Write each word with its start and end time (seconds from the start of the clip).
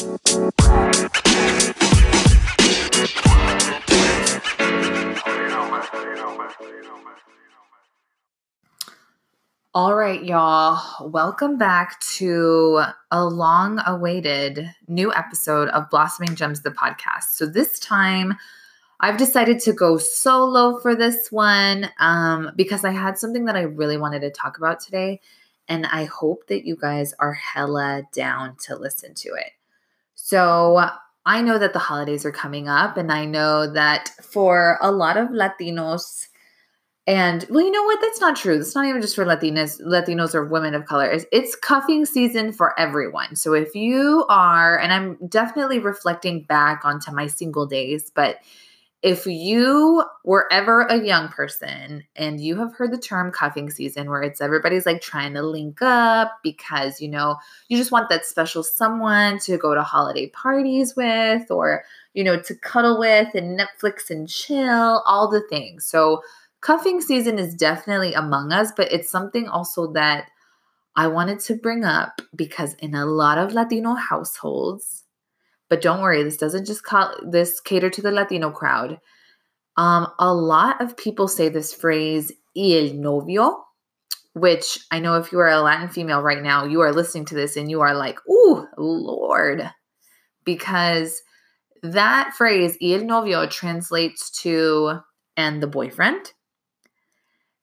All 0.00 0.18
right, 9.94 10.24
y'all. 10.24 11.10
Welcome 11.10 11.58
back 11.58 12.00
to 12.16 12.82
a 13.10 13.26
long 13.26 13.82
awaited 13.86 14.70
new 14.88 15.12
episode 15.12 15.68
of 15.68 15.90
Blossoming 15.90 16.34
Gems, 16.34 16.62
the 16.62 16.70
podcast. 16.70 17.32
So, 17.32 17.44
this 17.44 17.78
time 17.78 18.38
I've 19.00 19.18
decided 19.18 19.60
to 19.60 19.74
go 19.74 19.98
solo 19.98 20.80
for 20.80 20.94
this 20.94 21.30
one 21.30 21.90
um, 21.98 22.52
because 22.56 22.86
I 22.86 22.92
had 22.92 23.18
something 23.18 23.44
that 23.44 23.56
I 23.56 23.62
really 23.62 23.98
wanted 23.98 24.20
to 24.20 24.30
talk 24.30 24.56
about 24.56 24.80
today. 24.80 25.20
And 25.68 25.84
I 25.84 26.06
hope 26.06 26.46
that 26.46 26.64
you 26.64 26.74
guys 26.74 27.12
are 27.18 27.34
hella 27.34 28.04
down 28.14 28.56
to 28.64 28.76
listen 28.76 29.12
to 29.16 29.34
it. 29.34 29.52
So, 30.30 30.88
I 31.26 31.42
know 31.42 31.58
that 31.58 31.72
the 31.72 31.80
holidays 31.80 32.24
are 32.24 32.30
coming 32.30 32.68
up, 32.68 32.96
and 32.96 33.10
I 33.10 33.24
know 33.24 33.72
that 33.72 34.10
for 34.22 34.78
a 34.80 34.92
lot 34.92 35.16
of 35.16 35.30
Latinos, 35.30 36.28
and 37.04 37.44
well, 37.50 37.64
you 37.64 37.72
know 37.72 37.82
what? 37.82 38.00
That's 38.00 38.20
not 38.20 38.36
true. 38.36 38.60
It's 38.60 38.76
not 38.76 38.86
even 38.86 39.02
just 39.02 39.16
for 39.16 39.24
Latinas, 39.24 39.82
Latinos 39.82 40.32
or 40.32 40.44
women 40.44 40.76
of 40.76 40.86
color. 40.86 41.10
It's, 41.10 41.26
it's 41.32 41.56
cuffing 41.56 42.06
season 42.06 42.52
for 42.52 42.78
everyone. 42.78 43.34
So 43.34 43.54
if 43.54 43.74
you 43.74 44.24
are, 44.28 44.78
and 44.78 44.92
I'm 44.92 45.18
definitely 45.26 45.80
reflecting 45.80 46.44
back 46.44 46.84
onto 46.84 47.10
my 47.12 47.26
single 47.26 47.66
days, 47.66 48.12
but 48.14 48.36
if 49.02 49.24
you 49.26 50.04
were 50.24 50.46
ever 50.52 50.82
a 50.82 51.02
young 51.02 51.28
person 51.28 52.04
and 52.16 52.38
you 52.40 52.58
have 52.58 52.74
heard 52.74 52.92
the 52.92 52.98
term 52.98 53.32
cuffing 53.32 53.70
season 53.70 54.10
where 54.10 54.22
it's 54.22 54.42
everybody's 54.42 54.84
like 54.84 55.00
trying 55.00 55.32
to 55.32 55.42
link 55.42 55.80
up 55.80 56.32
because 56.42 57.00
you 57.00 57.08
know 57.08 57.36
you 57.68 57.78
just 57.78 57.92
want 57.92 58.10
that 58.10 58.26
special 58.26 58.62
someone 58.62 59.38
to 59.38 59.56
go 59.56 59.74
to 59.74 59.82
holiday 59.82 60.28
parties 60.28 60.94
with 60.96 61.50
or 61.50 61.82
you 62.12 62.22
know 62.22 62.40
to 62.40 62.54
cuddle 62.54 62.98
with 62.98 63.28
and 63.34 63.58
netflix 63.58 64.10
and 64.10 64.28
chill 64.28 65.02
all 65.06 65.30
the 65.30 65.42
things. 65.48 65.86
So 65.86 66.22
cuffing 66.60 67.00
season 67.00 67.38
is 67.38 67.54
definitely 67.54 68.12
among 68.12 68.52
us, 68.52 68.72
but 68.76 68.92
it's 68.92 69.10
something 69.10 69.48
also 69.48 69.92
that 69.92 70.26
I 70.96 71.06
wanted 71.06 71.40
to 71.40 71.54
bring 71.54 71.84
up 71.84 72.20
because 72.34 72.74
in 72.74 72.94
a 72.94 73.06
lot 73.06 73.38
of 73.38 73.54
Latino 73.54 73.94
households, 73.94 75.04
but 75.70 75.80
don't 75.80 76.02
worry, 76.02 76.22
this 76.22 76.36
doesn't 76.36 76.66
just 76.66 76.82
call 76.82 77.14
this 77.22 77.60
cater 77.60 77.88
to 77.88 78.02
the 78.02 78.10
Latino 78.10 78.50
crowd. 78.50 78.98
Um, 79.76 80.08
a 80.18 80.34
lot 80.34 80.82
of 80.82 80.96
people 80.96 81.28
say 81.28 81.48
this 81.48 81.72
phrase 81.72 82.32
el 82.56 82.92
novio, 82.92 83.64
which 84.34 84.80
I 84.90 84.98
know 84.98 85.14
if 85.14 85.32
you 85.32 85.38
are 85.38 85.48
a 85.48 85.62
Latin 85.62 85.88
female 85.88 86.20
right 86.20 86.42
now, 86.42 86.64
you 86.64 86.80
are 86.80 86.92
listening 86.92 87.24
to 87.26 87.34
this 87.36 87.56
and 87.56 87.70
you 87.70 87.80
are 87.80 87.94
like, 87.94 88.18
ooh, 88.28 88.66
Lord, 88.76 89.70
because 90.44 91.22
that 91.82 92.34
phrase 92.36 92.76
el 92.82 93.04
novio 93.04 93.46
translates 93.46 94.30
to 94.42 94.98
and 95.36 95.62
the 95.62 95.68
boyfriend 95.68 96.32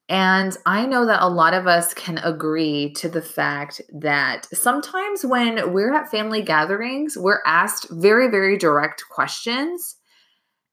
and 0.10 0.56
I 0.66 0.86
know 0.86 1.06
that 1.06 1.22
a 1.22 1.28
lot 1.28 1.54
of 1.54 1.68
us 1.68 1.94
can 1.94 2.18
agree 2.20 2.94
to 2.94 3.10
the 3.10 3.22
fact 3.22 3.82
that 3.94 4.48
sometimes 4.54 5.26
when 5.26 5.74
we're 5.74 5.94
at 5.94 6.10
family 6.10 6.42
gatherings, 6.42 7.18
we're 7.18 7.42
asked 7.46 7.88
very, 7.90 8.30
very 8.30 8.58
direct 8.58 9.04
questions. 9.10 9.98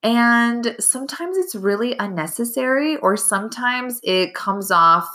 And 0.05 0.77
sometimes 0.78 1.36
it's 1.36 1.56
really 1.56 1.96
unnecessary, 1.98 2.96
or 2.98 3.16
sometimes 3.16 3.98
it 4.05 4.34
comes 4.34 4.70
off 4.70 5.08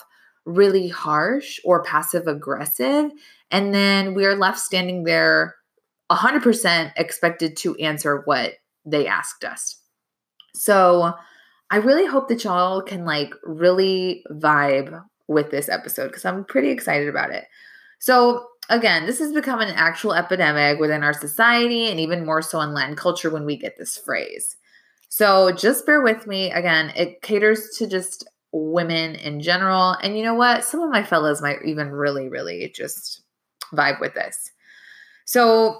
really 0.45 0.89
harsh 0.89 1.59
or 1.63 1.83
passive 1.83 2.27
aggressive. 2.27 3.11
And 3.51 3.73
then 3.73 4.15
we're 4.15 4.35
left 4.35 4.59
standing 4.59 5.03
there 5.03 5.55
100% 6.11 6.91
expected 6.97 7.55
to 7.57 7.75
answer 7.77 8.23
what 8.25 8.55
they 8.83 9.07
asked 9.07 9.45
us. 9.45 9.79
So, 10.55 11.13
I 11.71 11.77
really 11.77 12.05
hope 12.05 12.27
that 12.29 12.43
y'all 12.43 12.81
can 12.81 13.05
like 13.05 13.33
really 13.43 14.23
vibe 14.31 15.03
with 15.27 15.51
this 15.51 15.69
episode 15.69 16.07
because 16.07 16.25
I'm 16.25 16.43
pretty 16.43 16.69
excited 16.69 17.07
about 17.07 17.31
it. 17.31 17.45
So, 17.99 18.47
again, 18.69 19.05
this 19.05 19.19
has 19.19 19.31
become 19.31 19.61
an 19.61 19.73
actual 19.75 20.13
epidemic 20.13 20.79
within 20.79 21.03
our 21.03 21.13
society 21.13 21.89
and 21.89 21.99
even 21.99 22.25
more 22.25 22.41
so 22.41 22.59
in 22.61 22.73
Latin 22.73 22.95
culture 22.95 23.29
when 23.29 23.45
we 23.45 23.57
get 23.57 23.77
this 23.77 23.97
phrase. 23.97 24.57
So, 25.09 25.51
just 25.51 25.85
bear 25.85 26.01
with 26.01 26.25
me. 26.25 26.51
Again, 26.51 26.91
it 26.95 27.21
caters 27.21 27.69
to 27.77 27.87
just 27.87 28.27
women 28.51 29.15
in 29.15 29.39
general. 29.39 29.91
And 30.01 30.17
you 30.17 30.23
know 30.23 30.33
what? 30.33 30.63
Some 30.63 30.81
of 30.81 30.89
my 30.89 31.03
fellows 31.03 31.41
might 31.41 31.63
even 31.65 31.91
really, 31.91 32.29
really 32.29 32.71
just 32.75 33.21
vibe 33.73 33.99
with 33.99 34.15
this. 34.15 34.51
So, 35.25 35.79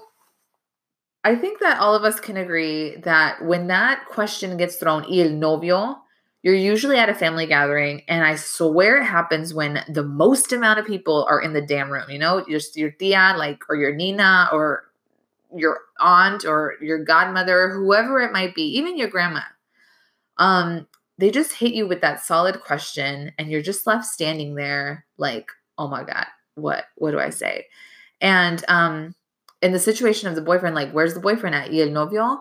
I 1.22 1.36
think 1.36 1.60
that 1.60 1.78
all 1.78 1.94
of 1.94 2.04
us 2.04 2.18
can 2.18 2.36
agree 2.36 2.96
that 2.96 3.44
when 3.44 3.66
that 3.66 4.06
question 4.06 4.56
gets 4.56 4.76
thrown, 4.76 5.04
el 5.04 5.30
novio, 5.30 5.98
you're 6.42 6.54
usually 6.54 6.96
at 6.96 7.10
a 7.10 7.14
family 7.14 7.46
gathering, 7.46 8.02
and 8.08 8.24
I 8.24 8.36
swear 8.36 9.02
it 9.02 9.04
happens 9.04 9.52
when 9.52 9.84
the 9.88 10.02
most 10.02 10.52
amount 10.52 10.78
of 10.78 10.86
people 10.86 11.26
are 11.28 11.40
in 11.40 11.52
the 11.52 11.60
damn 11.60 11.90
room. 11.90 12.08
You 12.08 12.18
know, 12.18 12.42
just 12.48 12.76
your 12.76 12.90
tia, 12.90 13.34
like, 13.36 13.62
or 13.68 13.76
your 13.76 13.94
nina, 13.94 14.48
or 14.50 14.84
your 15.54 15.80
aunt, 15.98 16.46
or 16.46 16.76
your 16.80 17.04
godmother, 17.04 17.68
whoever 17.68 18.20
it 18.20 18.32
might 18.32 18.54
be, 18.54 18.62
even 18.78 18.96
your 18.96 19.08
grandma. 19.08 19.40
Um, 20.38 20.86
they 21.18 21.30
just 21.30 21.52
hit 21.52 21.74
you 21.74 21.86
with 21.86 22.00
that 22.00 22.24
solid 22.24 22.62
question, 22.62 23.32
and 23.38 23.50
you're 23.50 23.60
just 23.60 23.86
left 23.86 24.06
standing 24.06 24.54
there, 24.54 25.04
like, 25.18 25.50
oh 25.76 25.88
my 25.88 26.04
god, 26.04 26.26
what, 26.54 26.84
what 26.96 27.10
do 27.10 27.18
I 27.18 27.28
say? 27.28 27.66
And 28.22 28.64
um, 28.68 29.14
in 29.62 29.72
the 29.72 29.78
situation 29.78 30.28
of 30.28 30.34
the 30.34 30.42
boyfriend, 30.42 30.74
like, 30.74 30.92
where's 30.92 31.14
the 31.14 31.20
boyfriend 31.20 31.54
at? 31.54 31.72
El 31.72 31.90
novio? 31.90 32.40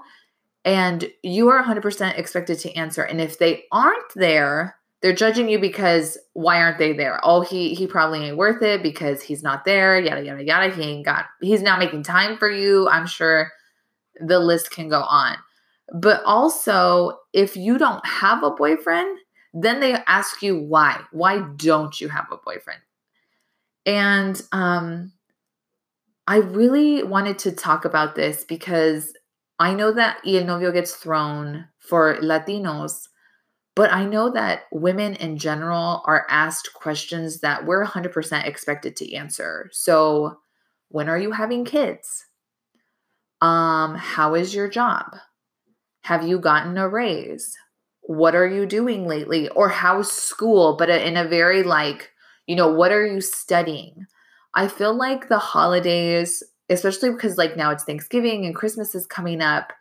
And 0.66 1.09
you 1.24 1.50
are 1.50 1.63
100% 1.63 2.18
expected 2.18 2.59
to 2.59 2.74
answer. 2.74 3.03
And 3.03 3.22
if 3.22 3.40
they 3.40 3.63
aren't 3.72 4.13
there, 4.16 4.75
they're 5.02 5.13
judging 5.13 5.50
you 5.50 5.59
because 5.59 6.18
why 6.34 6.62
aren't 6.62 6.78
they 6.78 6.94
there? 6.94 7.19
Oh, 7.24 7.41
he 7.41 7.74
he 7.74 7.88
probably 7.88 8.25
ain't 8.25 8.38
worth 8.38 8.62
it 8.62 8.84
because 8.84 9.22
he's 9.22 9.41
not 9.41 9.63
there, 9.63 10.00
yada 10.00 10.22
yada 10.24 10.44
yada. 10.44 10.74
He 10.74 10.81
ain't 10.84 11.06
got 11.06 11.25
he's 11.41 11.62
not 11.62 11.80
making 11.80 12.03
time 12.03 12.38
for 12.38 12.52
you. 12.52 12.90
I'm 12.90 13.07
sure 13.07 13.51
the 14.19 14.40
list 14.40 14.72
can 14.72 14.90
go 14.90 15.01
on. 15.01 15.38
But 15.94 16.22
also, 16.24 17.19
if 17.34 17.56
you 17.56 17.78
don't 17.78 18.06
have 18.06 18.44
a 18.44 18.51
boyfriend, 18.51 19.18
then 19.53 19.80
they 19.80 19.94
ask 19.94 20.44
you 20.44 20.59
why. 20.59 21.01
Why 21.12 21.40
don't 21.56 22.00
you 22.00 22.09
have 22.09 22.28
a 22.31 22.38
boyfriend? 22.38 22.81
And 23.86 24.41
um 24.51 25.13
I 26.30 26.38
really 26.38 27.02
wanted 27.02 27.40
to 27.40 27.52
talk 27.52 27.86
about 27.86 28.14
this 28.14 28.44
because 28.44 29.14
I 29.58 29.74
know 29.74 29.92
that 29.94 30.20
Y 30.24 30.36
el 30.36 30.46
Novio 30.46 30.72
gets 30.72 30.94
thrown 30.94 31.66
for 31.80 32.18
Latinos, 32.22 33.08
but 33.76 33.92
I 33.92 34.06
know 34.06 34.30
that 34.34 34.66
women 34.72 35.16
in 35.16 35.40
general 35.40 36.04
are 36.06 36.28
asked 36.30 36.76
questions 36.76 37.40
that 37.40 37.66
we're 37.66 37.84
100% 37.84 38.46
expected 38.46 38.96
to 38.98 39.16
answer. 39.16 39.72
So, 39.72 40.38
when 40.90 41.10
are 41.10 41.18
you 41.18 41.32
having 41.32 41.66
kids? 41.66 42.28
Um, 43.42 43.96
how 43.96 44.36
is 44.36 44.54
your 44.54 44.70
job? 44.70 45.16
Have 46.02 46.28
you 46.28 46.38
gotten 46.38 46.78
a 46.78 46.88
raise? 46.88 47.58
What 48.02 48.36
are 48.36 48.48
you 48.48 48.68
doing 48.68 49.08
lately? 49.08 49.50
Or 49.50 49.70
how's 49.70 50.12
school? 50.12 50.78
But 50.78 50.90
in 50.90 51.18
a 51.18 51.28
very 51.28 51.64
like, 51.64 52.12
you 52.46 52.56
know, 52.56 52.72
what 52.72 52.92
are 52.92 53.08
you 53.08 53.20
studying? 53.20 54.06
I 54.54 54.68
feel 54.68 54.94
like 54.94 55.30
the 55.30 55.40
holidays, 55.40 56.44
especially 56.70 57.12
because 57.12 57.38
like 57.38 57.56
now 57.56 57.72
it's 57.72 57.84
Thanksgiving 57.84 58.46
and 58.46 58.56
Christmas 58.56 58.96
is 58.96 59.06
coming 59.06 59.42
up, 59.42 59.74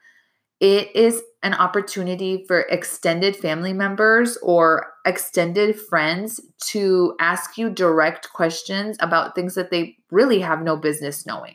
it 0.61 0.95
is 0.95 1.23
an 1.43 1.55
opportunity 1.55 2.45
for 2.49 2.61
extended 2.62 3.37
family 3.37 3.73
members 3.73 4.37
or 4.43 4.93
extended 5.06 5.81
friends 5.81 6.41
to 6.71 7.15
ask 7.21 7.56
you 7.56 7.71
direct 7.71 8.33
questions 8.33 8.97
about 9.01 9.34
things 9.34 9.55
that 9.55 9.71
they 9.71 9.97
really 10.11 10.41
have 10.41 10.62
no 10.62 10.77
business 10.77 11.27
knowing. 11.27 11.55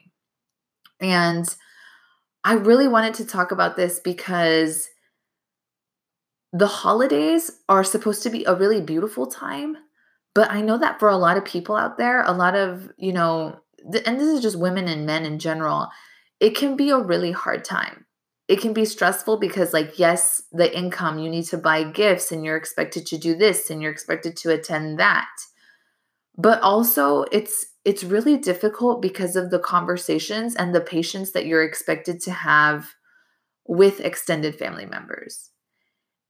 And 1.01 1.45
I 2.45 2.53
really 2.53 2.87
wanted 2.87 3.13
to 3.15 3.25
talk 3.25 3.51
about 3.51 3.75
this 3.75 3.99
because 3.99 4.89
the 6.53 6.67
holidays 6.67 7.51
are 7.67 7.83
supposed 7.83 8.23
to 8.23 8.29
be 8.29 8.45
a 8.45 8.55
really 8.55 8.79
beautiful 8.79 9.25
time, 9.25 9.75
but 10.33 10.49
I 10.51 10.61
know 10.61 10.77
that 10.77 10.99
for 10.99 11.09
a 11.09 11.17
lot 11.17 11.37
of 11.37 11.45
people 11.45 11.75
out 11.75 11.97
there, 11.97 12.23
a 12.23 12.31
lot 12.31 12.55
of, 12.55 12.91
you 12.97 13.13
know, 13.13 13.59
and 14.05 14.19
this 14.19 14.27
is 14.27 14.41
just 14.41 14.59
women 14.59 14.87
and 14.87 15.05
men 15.05 15.25
in 15.25 15.39
general, 15.39 15.89
it 16.39 16.55
can 16.55 16.75
be 16.75 16.89
a 16.89 16.97
really 16.97 17.31
hard 17.31 17.63
time. 17.63 18.05
It 18.47 18.59
can 18.59 18.73
be 18.73 18.85
stressful 18.85 19.37
because, 19.37 19.73
like, 19.73 19.97
yes, 19.97 20.41
the 20.51 20.75
income, 20.75 21.17
you 21.17 21.29
need 21.29 21.45
to 21.45 21.57
buy 21.57 21.83
gifts 21.83 22.31
and 22.31 22.43
you're 22.43 22.57
expected 22.57 23.05
to 23.07 23.17
do 23.17 23.35
this 23.35 23.69
and 23.69 23.81
you're 23.81 23.91
expected 23.91 24.35
to 24.37 24.51
attend 24.51 24.99
that. 24.99 25.29
But 26.37 26.61
also, 26.61 27.25
it's 27.31 27.67
it's 27.85 28.03
really 28.03 28.37
difficult 28.37 29.01
because 29.01 29.35
of 29.35 29.49
the 29.49 29.59
conversations 29.59 30.55
and 30.55 30.73
the 30.73 30.81
patience 30.81 31.31
that 31.31 31.45
you're 31.45 31.63
expected 31.63 32.19
to 32.21 32.31
have 32.31 32.93
with 33.65 33.99
extended 33.99 34.55
family 34.55 34.85
members. 34.85 35.51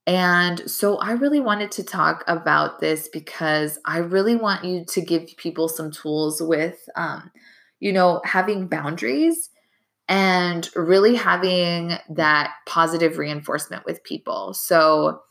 And 0.06 0.70
so 0.70 0.98
I 0.98 1.12
really 1.12 1.40
wanted 1.40 1.72
to 1.72 1.82
talk 1.82 2.24
about 2.26 2.80
this 2.80 3.08
because 3.08 3.78
I 3.86 3.98
really 3.98 4.36
want 4.36 4.64
you 4.64 4.84
to 4.84 5.00
give 5.00 5.36
people 5.38 5.68
some 5.68 5.90
tools 5.90 6.42
with, 6.42 6.88
um, 6.94 7.30
you 7.80 7.92
know, 7.92 8.20
having 8.24 8.66
boundaries 8.66 9.50
and 10.06 10.68
really 10.76 11.14
having 11.14 11.92
that 12.10 12.52
positive 12.66 13.16
reinforcement 13.16 13.86
with 13.86 14.04
people. 14.04 14.52
So 14.52 15.22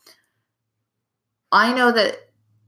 I 1.52 1.72
know 1.72 1.92
that 1.92 2.18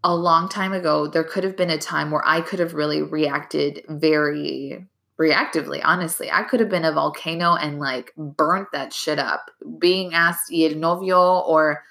a 0.05 0.15
long 0.15 0.49
time 0.49 0.73
ago, 0.73 1.09
there 1.09 1.25
could 1.25 1.43
have 1.43 1.57
been 1.57 1.71
a 1.71 1.79
time 1.79 2.13
where 2.13 2.23
I 2.25 2.41
could 2.41 2.61
have 2.61 2.75
really 2.75 3.03
reacted 3.03 3.85
very 3.89 4.87
reactively, 5.19 5.81
honestly. 5.83 6.31
I 6.31 6.45
could 6.45 6.61
have 6.61 6.69
been 6.69 6.85
a 6.85 6.93
volcano 6.93 7.55
and 7.57 7.81
like 7.81 8.13
burnt 8.17 8.69
that 8.73 8.93
shit 8.93 9.19
up. 9.19 9.51
Being 9.81 10.15
asked, 10.15 10.53
y 10.53 10.69
el 10.71 10.77
novio, 10.77 11.41
or, 11.41 11.83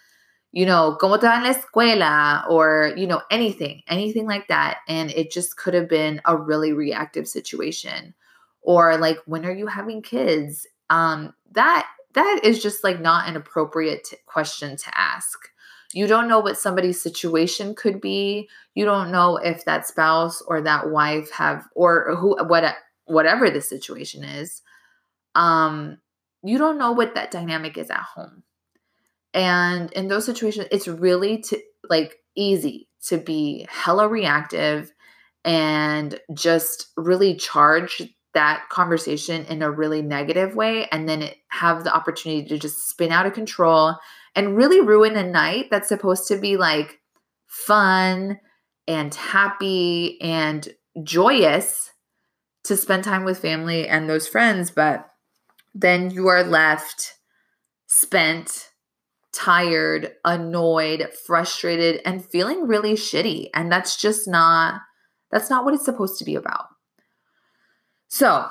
you 0.56 0.66
know, 0.66 0.98
como 1.00 1.18
te 1.18 1.28
va 1.28 1.36
en 1.36 1.44
la 1.44 1.54
escuela, 1.54 2.50
or, 2.50 2.94
you 2.98 3.06
know, 3.06 3.22
anything, 3.30 3.84
anything 3.88 4.25
like 4.25 4.48
that. 4.48 4.80
And 4.88 5.12
it 5.12 5.30
just 5.31 5.57
could 5.57 5.75
have 5.75 5.90
been 5.90 6.22
a 6.25 6.36
really 6.36 6.74
reactive 6.74 7.28
situation. 7.28 8.16
Or 8.63 8.98
like, 8.98 9.19
when 9.28 9.46
are 9.46 9.54
you 9.54 9.68
having 9.68 10.02
kids? 10.02 10.66
Um, 10.90 11.34
that 11.52 11.88
that 12.13 12.40
is 12.44 12.63
just 12.63 12.84
like 12.84 13.02
not 13.02 13.30
an 13.30 13.36
appropriate 13.36 14.06
t- 14.06 14.18
question 14.25 14.78
to 14.78 14.98
ask 14.98 15.50
you 15.96 16.07
don't 16.07 16.28
know 16.28 16.40
what 16.40 16.57
somebody's 16.57 17.02
situation 17.02 17.74
could 17.74 18.02
be. 18.02 18.50
You 18.74 18.84
don't 18.84 19.13
know 19.13 19.38
if 19.38 19.63
that 19.63 19.88
spouse 19.88 20.42
or 20.42 20.62
that 20.62 20.90
wife 20.90 21.31
have 21.31 21.68
or 21.74 22.16
who 22.18 22.36
what 22.48 22.75
whatever 23.06 23.50
the 23.50 23.62
situation 23.62 24.24
is. 24.25 24.62
Um 25.36 26.00
you 26.44 26.57
don't 26.57 26.78
know 26.78 26.92
what 26.92 27.16
that 27.16 27.31
dynamic 27.31 27.78
is 27.78 27.90
at 27.90 28.02
home. 28.02 28.44
And 29.35 29.91
in 29.91 30.07
those 30.07 30.25
situations 30.25 30.67
it's 30.71 30.87
really 30.87 31.41
to 31.43 31.61
like 31.87 32.17
easy 32.35 32.89
to 33.07 33.17
be 33.17 33.67
hella 33.69 34.07
reactive 34.07 34.91
and 35.43 36.19
just 36.33 36.87
really 36.97 37.35
charge 37.35 38.01
that 38.33 38.65
conversation 38.69 39.45
in 39.45 39.61
a 39.61 39.71
really 39.71 40.01
negative 40.01 40.55
way 40.55 40.87
and 40.91 41.07
then 41.07 41.21
it, 41.21 41.37
have 41.49 41.83
the 41.83 41.95
opportunity 41.95 42.45
to 42.47 42.57
just 42.57 42.89
spin 42.89 43.11
out 43.11 43.25
of 43.25 43.33
control 43.33 43.95
and 44.35 44.57
really 44.57 44.81
ruin 44.81 45.15
a 45.15 45.23
night 45.23 45.67
that's 45.71 45.87
supposed 45.87 46.27
to 46.27 46.37
be 46.37 46.57
like 46.57 46.99
fun 47.47 48.39
and 48.87 49.13
happy 49.15 50.19
and 50.21 50.69
joyous 51.03 51.91
to 52.65 52.75
spend 52.75 53.03
time 53.03 53.23
with 53.23 53.39
family 53.39 53.87
and 53.87 54.09
those 54.09 54.27
friends, 54.27 54.71
but 54.71 55.07
then 55.73 56.09
you 56.09 56.27
are 56.27 56.43
left 56.43 57.13
spent, 57.87 58.69
tired, 59.35 60.13
annoyed, 60.23 61.09
frustrated, 61.25 62.01
and 62.05 62.25
feeling 62.25 62.67
really 62.67 62.93
shitty. 62.93 63.49
And 63.53 63.71
that's 63.71 63.97
just 63.97 64.27
not 64.27 64.81
that's 65.31 65.49
not 65.49 65.65
what 65.65 65.73
it's 65.73 65.85
supposed 65.85 66.17
to 66.19 66.25
be 66.25 66.35
about. 66.35 66.67
So, 68.07 68.47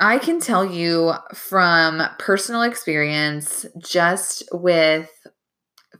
I 0.00 0.18
can 0.18 0.40
tell 0.40 0.64
you 0.64 1.12
from 1.34 2.02
personal 2.18 2.62
experience, 2.62 3.66
just 3.78 4.44
with 4.52 5.10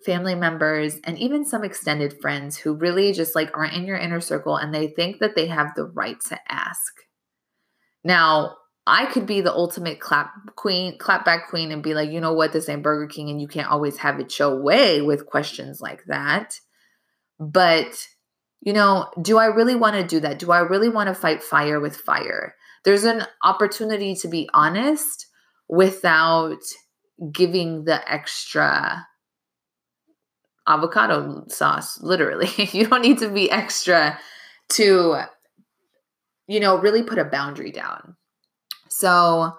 family 0.06 0.34
members 0.34 0.96
and 1.04 1.18
even 1.18 1.44
some 1.44 1.64
extended 1.64 2.14
friends 2.20 2.56
who 2.56 2.74
really 2.74 3.12
just 3.12 3.34
like 3.34 3.50
aren't 3.56 3.74
in 3.74 3.84
your 3.84 3.96
inner 3.96 4.20
circle 4.20 4.56
and 4.56 4.72
they 4.72 4.88
think 4.88 5.18
that 5.18 5.34
they 5.34 5.46
have 5.46 5.74
the 5.74 5.84
right 5.84 6.16
to 6.28 6.38
ask. 6.48 6.92
Now, 8.04 8.56
I 8.88 9.06
could 9.06 9.26
be 9.26 9.40
the 9.40 9.52
ultimate 9.52 10.00
clap 10.00 10.32
queen, 10.56 10.99
clap 10.99 11.25
back 11.25 11.49
queen 11.49 11.70
and 11.70 11.82
be 11.82 11.94
like, 11.94 12.11
you 12.11 12.20
know 12.20 12.32
what, 12.32 12.52
this 12.52 12.69
ain't 12.69 12.82
Burger 12.82 13.06
King 13.06 13.31
and 13.31 13.40
you 13.40 13.49
can't 13.49 13.70
always 13.70 13.99
have 13.99 14.19
it 14.19 14.38
your 14.38 14.61
way 14.61 15.02
with 15.02 15.26
questions 15.26 15.81
like 15.81 16.05
that. 16.06 16.58
But, 17.38 18.08
you 18.61 18.73
know, 18.73 19.11
do 19.20 19.38
I 19.38 19.46
really 19.46 19.75
want 19.75 19.96
to 19.96 20.05
do 20.05 20.20
that? 20.20 20.38
Do 20.38 20.50
I 20.50 20.61
really 20.61 20.88
want 20.88 21.08
to 21.08 21.14
fight 21.14 21.43
fire 21.43 21.79
with 21.79 21.96
fire? 21.96 22.55
there's 22.85 23.05
an 23.05 23.25
opportunity 23.43 24.14
to 24.14 24.29
be 24.29 24.49
honest 24.55 25.26
without 25.69 26.62
giving 27.32 27.85
the 27.85 28.11
extra 28.11 29.06
avocado 30.67 31.44
sauce 31.49 32.00
literally 32.00 32.49
you 32.73 32.87
don't 32.87 33.02
need 33.02 33.19
to 33.19 33.29
be 33.29 33.50
extra 33.50 34.19
to 34.69 35.17
you 36.46 36.61
know 36.61 36.79
really 36.79 37.02
put 37.02 37.19
a 37.19 37.25
boundary 37.25 37.73
down 37.73 38.17
so 38.98 39.52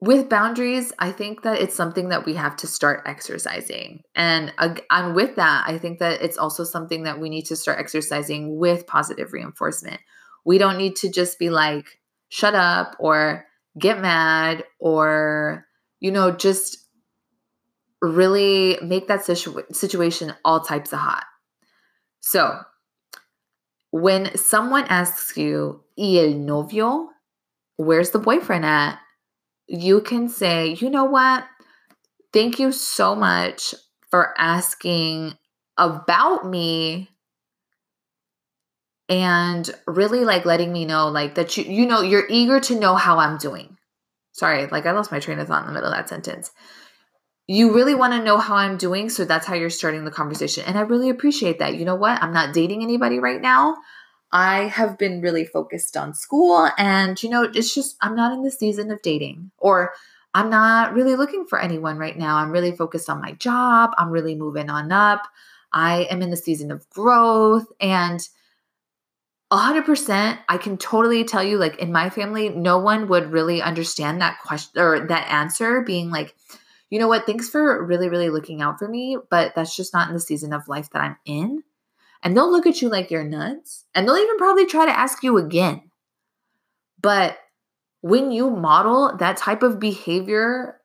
with 0.00 0.28
boundaries 0.28 0.92
i 0.98 1.10
think 1.10 1.42
that 1.42 1.60
it's 1.60 1.74
something 1.74 2.10
that 2.10 2.24
we 2.24 2.34
have 2.34 2.56
to 2.56 2.66
start 2.66 3.02
exercising 3.06 4.02
and 4.14 4.52
uh, 4.58 4.74
and 4.90 5.14
with 5.14 5.36
that 5.36 5.64
i 5.66 5.76
think 5.78 5.98
that 5.98 6.22
it's 6.22 6.38
also 6.38 6.64
something 6.64 7.02
that 7.04 7.18
we 7.18 7.28
need 7.28 7.46
to 7.46 7.56
start 7.56 7.78
exercising 7.78 8.58
with 8.58 8.86
positive 8.86 9.32
reinforcement 9.32 10.00
we 10.48 10.56
don't 10.56 10.78
need 10.78 10.96
to 10.96 11.10
just 11.10 11.38
be 11.38 11.50
like, 11.50 12.00
shut 12.30 12.54
up 12.54 12.96
or 12.98 13.46
get 13.78 14.00
mad 14.00 14.64
or, 14.78 15.66
you 16.00 16.10
know, 16.10 16.30
just 16.30 16.78
really 18.00 18.78
make 18.82 19.08
that 19.08 19.26
situ- 19.26 19.62
situation 19.72 20.32
all 20.46 20.60
types 20.60 20.90
of 20.94 21.00
hot. 21.00 21.24
So, 22.20 22.60
when 23.90 24.34
someone 24.36 24.84
asks 24.84 25.36
you, 25.36 25.84
¿y 25.98 26.16
el 26.16 26.34
novio? 26.38 27.10
Where's 27.78 28.10
the 28.10 28.18
boyfriend 28.18 28.66
at? 28.66 28.98
You 29.68 30.00
can 30.00 30.28
say, 30.28 30.76
you 30.80 30.90
know 30.90 31.04
what? 31.04 31.46
Thank 32.32 32.58
you 32.58 32.72
so 32.72 33.14
much 33.14 33.74
for 34.10 34.34
asking 34.36 35.34
about 35.78 36.44
me 36.44 37.08
and 39.08 39.70
really 39.86 40.24
like 40.24 40.44
letting 40.44 40.72
me 40.72 40.84
know 40.84 41.08
like 41.08 41.36
that 41.36 41.56
you 41.56 41.64
you 41.64 41.86
know 41.86 42.02
you're 42.02 42.26
eager 42.28 42.60
to 42.60 42.78
know 42.78 42.94
how 42.96 43.18
I'm 43.18 43.38
doing. 43.38 43.78
Sorry, 44.32 44.66
like 44.66 44.84
I 44.84 44.92
lost 44.92 45.12
my 45.12 45.20
train 45.20 45.38
of 45.38 45.48
thought 45.48 45.62
in 45.62 45.68
the 45.68 45.72
middle 45.72 45.90
of 45.90 45.96
that 45.96 46.08
sentence. 46.08 46.50
You 47.46 47.74
really 47.74 47.94
want 47.94 48.12
to 48.12 48.22
know 48.22 48.38
how 48.38 48.56
I'm 48.56 48.76
doing, 48.76 49.08
so 49.08 49.24
that's 49.24 49.46
how 49.46 49.54
you're 49.54 49.70
starting 49.70 50.04
the 50.04 50.10
conversation. 50.10 50.64
And 50.66 50.76
I 50.76 50.82
really 50.82 51.08
appreciate 51.08 51.60
that. 51.60 51.76
You 51.76 51.84
know 51.84 51.94
what? 51.94 52.22
I'm 52.22 52.32
not 52.32 52.52
dating 52.52 52.82
anybody 52.82 53.20
right 53.20 53.40
now. 53.40 53.76
I 54.30 54.64
have 54.64 54.98
been 54.98 55.20
really 55.20 55.44
focused 55.44 55.96
on 55.96 56.14
school 56.14 56.68
and 56.76 57.20
you 57.22 57.30
know, 57.30 57.42
it's 57.42 57.74
just 57.74 57.96
I'm 58.00 58.14
not 58.14 58.32
in 58.32 58.42
the 58.42 58.50
season 58.50 58.90
of 58.90 59.02
dating 59.02 59.50
or 59.58 59.92
I'm 60.34 60.50
not 60.50 60.92
really 60.94 61.16
looking 61.16 61.46
for 61.46 61.58
anyone 61.58 61.98
right 61.98 62.16
now. 62.16 62.36
I'm 62.36 62.50
really 62.50 62.72
focused 62.72 63.08
on 63.08 63.20
my 63.20 63.32
job. 63.32 63.92
I'm 63.96 64.10
really 64.10 64.34
moving 64.34 64.70
on 64.70 64.92
up. 64.92 65.26
I 65.72 66.02
am 66.10 66.22
in 66.22 66.30
the 66.30 66.36
season 66.36 66.70
of 66.70 66.88
growth 66.90 67.66
and 67.80 68.26
100% 69.50 70.38
i 70.46 70.58
can 70.58 70.76
totally 70.76 71.24
tell 71.24 71.42
you 71.42 71.56
like 71.56 71.78
in 71.78 71.90
my 71.90 72.10
family 72.10 72.50
no 72.50 72.78
one 72.78 73.08
would 73.08 73.32
really 73.32 73.62
understand 73.62 74.20
that 74.20 74.38
question 74.40 74.80
or 74.80 75.06
that 75.06 75.26
answer 75.30 75.80
being 75.80 76.10
like 76.10 76.34
you 76.90 76.98
know 76.98 77.08
what 77.08 77.24
thanks 77.24 77.48
for 77.48 77.82
really 77.86 78.10
really 78.10 78.28
looking 78.28 78.60
out 78.60 78.78
for 78.78 78.86
me 78.86 79.16
but 79.30 79.54
that's 79.54 79.74
just 79.74 79.94
not 79.94 80.08
in 80.08 80.14
the 80.14 80.20
season 80.20 80.52
of 80.52 80.68
life 80.68 80.90
that 80.90 81.00
i'm 81.00 81.16
in 81.24 81.62
and 82.22 82.36
they'll 82.36 82.50
look 82.50 82.66
at 82.66 82.82
you 82.82 82.88
like 82.88 83.10
you're 83.10 83.24
nuts 83.24 83.84
and 83.94 84.06
they'll 84.06 84.16
even 84.16 84.36
probably 84.38 84.66
try 84.66 84.84
to 84.84 84.98
ask 84.98 85.22
you 85.22 85.36
again 85.38 85.82
but 87.00 87.38
when 88.00 88.30
you 88.30 88.50
model 88.50 89.16
that 89.16 89.36
type 89.36 89.62
of 89.62 89.78
behavior 89.78 90.80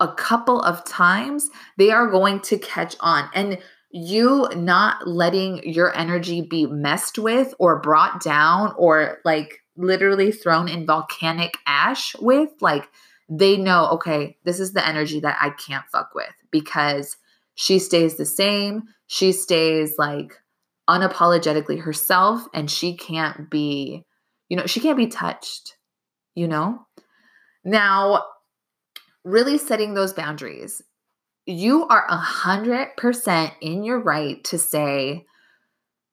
a 0.00 0.12
couple 0.14 0.60
of 0.60 0.84
times 0.84 1.48
they 1.78 1.90
are 1.90 2.08
going 2.08 2.40
to 2.40 2.58
catch 2.58 2.96
on 3.00 3.28
and 3.34 3.58
you 3.92 4.48
not 4.56 5.06
letting 5.06 5.62
your 5.70 5.94
energy 5.96 6.40
be 6.40 6.66
messed 6.66 7.18
with 7.18 7.54
or 7.58 7.80
brought 7.80 8.22
down 8.22 8.72
or 8.76 9.18
like 9.24 9.60
literally 9.76 10.32
thrown 10.32 10.66
in 10.66 10.86
volcanic 10.86 11.58
ash 11.66 12.16
with, 12.18 12.50
like 12.60 12.88
they 13.28 13.56
know, 13.56 13.88
okay, 13.92 14.36
this 14.44 14.60
is 14.60 14.72
the 14.72 14.86
energy 14.86 15.20
that 15.20 15.36
I 15.40 15.50
can't 15.50 15.84
fuck 15.92 16.10
with 16.14 16.32
because 16.50 17.16
she 17.54 17.78
stays 17.78 18.16
the 18.16 18.24
same. 18.24 18.84
She 19.06 19.32
stays 19.32 19.96
like 19.98 20.38
unapologetically 20.88 21.80
herself 21.80 22.44
and 22.54 22.70
she 22.70 22.96
can't 22.96 23.50
be, 23.50 24.04
you 24.48 24.56
know, 24.56 24.66
she 24.66 24.80
can't 24.80 24.96
be 24.96 25.06
touched, 25.06 25.76
you 26.34 26.48
know? 26.48 26.86
Now, 27.64 28.24
really 29.24 29.58
setting 29.58 29.94
those 29.94 30.12
boundaries 30.12 30.82
you 31.46 31.86
are 31.88 32.06
a 32.08 32.16
hundred 32.16 32.96
percent 32.96 33.52
in 33.60 33.82
your 33.84 34.00
right 34.00 34.42
to 34.44 34.58
say, 34.58 35.26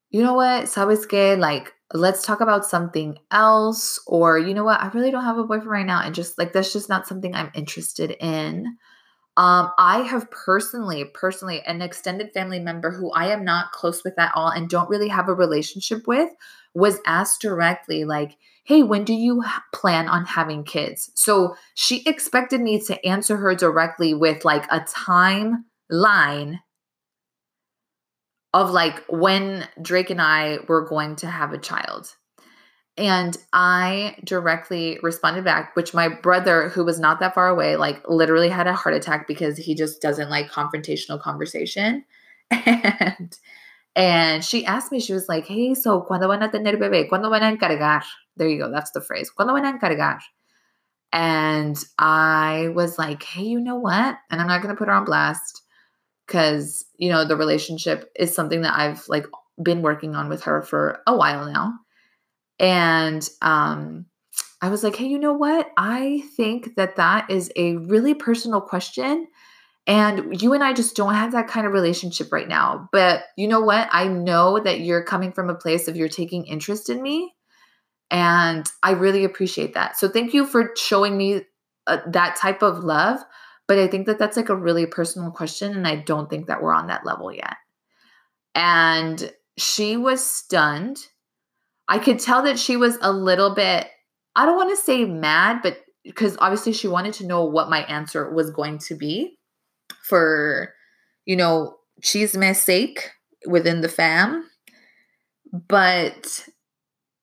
you 0.09 0.23
know 0.23 0.33
what, 0.33 0.65
sabes 0.65 1.07
que, 1.07 1.35
like, 1.37 1.73
let's 1.93 2.25
talk 2.25 2.41
about 2.41 2.65
something 2.65 3.17
else, 3.31 3.99
or 4.07 4.39
you 4.39 4.53
know 4.53 4.63
what, 4.63 4.81
I 4.81 4.89
really 4.89 5.11
don't 5.11 5.23
have 5.23 5.37
a 5.37 5.43
boyfriend 5.43 5.69
right 5.69 5.85
now, 5.85 6.01
and 6.01 6.15
just 6.15 6.37
like 6.37 6.53
that's 6.53 6.73
just 6.73 6.89
not 6.89 7.07
something 7.07 7.35
I'm 7.35 7.51
interested 7.53 8.11
in. 8.19 8.77
Um, 9.39 9.71
I 9.77 9.99
have 9.99 10.29
personally, 10.31 11.05
personally, 11.05 11.61
an 11.61 11.81
extended 11.81 12.33
family 12.33 12.59
member 12.59 12.91
who 12.91 13.09
I 13.13 13.27
am 13.27 13.45
not 13.45 13.71
close 13.71 14.03
with 14.03 14.19
at 14.19 14.33
all 14.35 14.49
and 14.49 14.69
don't 14.69 14.89
really 14.89 15.07
have 15.07 15.29
a 15.29 15.33
relationship 15.33 16.05
with 16.07 16.29
was 16.73 16.99
asked 17.05 17.39
directly, 17.41 18.03
like, 18.03 18.35
hey, 18.65 18.83
when 18.83 19.05
do 19.05 19.13
you 19.13 19.45
plan 19.73 20.09
on 20.09 20.25
having 20.25 20.65
kids? 20.65 21.09
So 21.15 21.55
she 21.73 22.03
expected 22.05 22.59
me 22.59 22.81
to 22.81 23.05
answer 23.05 23.37
her 23.37 23.55
directly 23.55 24.13
with 24.13 24.43
like 24.43 24.65
a 24.69 24.81
timeline 24.81 26.59
of 28.53 28.71
like 28.71 29.05
when 29.07 29.69
Drake 29.81 30.09
and 30.09 30.21
I 30.21 30.59
were 30.67 30.85
going 30.85 31.15
to 31.17 31.27
have 31.27 31.53
a 31.53 31.57
child. 31.57 32.13
And 32.99 33.37
I 33.53 34.17
directly 34.25 34.99
responded 35.01 35.45
back, 35.45 35.75
which 35.75 35.93
my 35.93 36.09
brother, 36.09 36.67
who 36.69 36.83
was 36.83 36.99
not 36.99 37.21
that 37.21 37.33
far 37.33 37.47
away, 37.47 37.77
like 37.77 38.03
literally 38.07 38.49
had 38.49 38.67
a 38.67 38.73
heart 38.73 38.93
attack 38.93 39.25
because 39.27 39.57
he 39.57 39.73
just 39.73 40.01
doesn't 40.01 40.29
like 40.29 40.51
confrontational 40.51 41.19
conversation. 41.19 42.05
And 42.51 43.37
and 43.95 44.45
she 44.45 44.65
asked 44.65 44.91
me, 44.91 44.99
she 44.99 45.13
was 45.13 45.29
like, 45.29 45.45
hey, 45.45 45.73
so 45.75 46.05
¿cuándo 46.09 46.27
van 46.27 46.43
a 46.43 46.49
tener 46.49 46.77
bebé? 46.77 47.09
¿Cuándo 47.09 47.29
van 47.29 47.43
a 47.43 47.55
encargar? 47.55 48.03
There 48.37 48.47
you 48.47 48.57
go. 48.57 48.71
That's 48.71 48.91
the 48.91 49.01
phrase. 49.01 49.31
¿Cuándo 49.31 49.53
van 49.53 49.65
a 49.65 49.77
encargar? 49.77 50.19
And 51.11 51.77
I 51.97 52.69
was 52.73 52.97
like, 52.97 53.23
hey, 53.23 53.43
you 53.43 53.59
know 53.59 53.75
what? 53.75 54.17
And 54.29 54.41
I'm 54.41 54.47
not 54.47 54.61
going 54.61 54.73
to 54.73 54.77
put 54.77 54.87
her 54.87 54.93
on 54.93 55.05
blast 55.05 55.63
because, 56.27 56.85
you 56.97 57.09
know, 57.09 57.25
the 57.25 57.35
relationship 57.35 58.11
is 58.15 58.33
something 58.33 58.61
that 58.61 58.77
I've 58.77 59.07
like 59.07 59.25
been 59.61 59.81
working 59.81 60.15
on 60.15 60.29
with 60.29 60.43
her 60.43 60.61
for 60.61 61.01
a 61.07 61.15
while 61.15 61.51
now. 61.51 61.73
And 62.59 63.27
um, 63.41 64.05
I 64.61 64.69
was 64.69 64.83
like, 64.83 64.95
hey, 64.95 65.07
you 65.07 65.19
know 65.19 65.33
what? 65.33 65.71
I 65.77 66.23
think 66.35 66.75
that 66.75 66.97
that 66.97 67.29
is 67.29 67.51
a 67.55 67.77
really 67.77 68.13
personal 68.13 68.61
question. 68.61 69.27
And 69.87 70.41
you 70.41 70.53
and 70.53 70.63
I 70.63 70.73
just 70.73 70.95
don't 70.95 71.15
have 71.15 71.31
that 71.31 71.47
kind 71.47 71.65
of 71.65 71.73
relationship 71.73 72.31
right 72.31 72.47
now. 72.47 72.89
But 72.91 73.23
you 73.37 73.47
know 73.47 73.61
what? 73.61 73.87
I 73.91 74.07
know 74.07 74.59
that 74.59 74.81
you're 74.81 75.03
coming 75.03 75.31
from 75.31 75.49
a 75.49 75.55
place 75.55 75.87
of 75.87 75.95
you're 75.95 76.09
taking 76.09 76.45
interest 76.45 76.89
in 76.89 77.01
me. 77.01 77.33
And 78.11 78.69
I 78.83 78.91
really 78.91 79.23
appreciate 79.23 79.73
that. 79.75 79.97
So 79.97 80.09
thank 80.09 80.33
you 80.33 80.45
for 80.45 80.71
showing 80.75 81.17
me 81.17 81.41
uh, 81.87 81.99
that 82.07 82.35
type 82.35 82.61
of 82.61 82.83
love. 82.83 83.19
But 83.67 83.79
I 83.79 83.87
think 83.87 84.07
that 84.07 84.19
that's 84.19 84.35
like 84.35 84.49
a 84.49 84.55
really 84.55 84.85
personal 84.85 85.31
question. 85.31 85.75
And 85.75 85.87
I 85.87 85.95
don't 85.95 86.29
think 86.29 86.47
that 86.47 86.61
we're 86.61 86.73
on 86.73 86.87
that 86.87 87.05
level 87.05 87.31
yet. 87.31 87.55
And 88.55 89.31
she 89.57 89.95
was 89.95 90.23
stunned 90.23 90.99
I 91.89 91.97
could 91.97 92.19
tell 92.19 92.43
that 92.43 92.59
she 92.59 92.77
was 92.77 92.99
a 93.01 93.11
little 93.11 93.55
bit, 93.55 93.87
I 94.35 94.45
don't 94.45 94.55
want 94.55 94.69
to 94.69 94.81
say 94.81 95.05
mad, 95.05 95.61
but 95.63 95.79
because 96.03 96.37
obviously 96.39 96.71
she 96.71 96.87
wanted 96.87 97.15
to 97.15 97.25
know 97.25 97.43
what 97.43 97.69
my 97.69 97.79
answer 97.85 98.31
was 98.31 98.51
going 98.51 98.77
to 98.77 98.95
be 98.95 99.39
for, 100.03 100.71
you 101.25 101.35
know, 101.35 101.77
chisme's 102.03 102.61
sake 102.61 103.09
within 103.47 103.81
the 103.81 103.89
fam. 103.89 104.47
But 105.51 106.47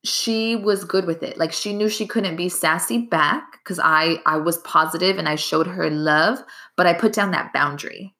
she 0.04 0.56
was 0.56 0.85
good 0.85 1.06
with 1.06 1.23
it. 1.23 1.38
Like 1.38 1.52
she 1.52 1.73
knew 1.73 1.88
she 1.88 2.08
couldn't 2.08 2.35
be 2.35 2.49
sassy 2.49 2.99
back 2.99 3.44
because 3.62 3.78
I 3.78 4.20
I 4.26 4.38
was 4.38 4.58
positive 4.58 5.16
and 5.16 5.28
I 5.28 5.37
showed 5.37 5.68
her 5.68 5.88
love, 5.90 6.40
but 6.76 6.87
I 6.87 6.92
put 6.92 7.12
down 7.12 7.30
that 7.30 7.52
boundary. 7.52 8.16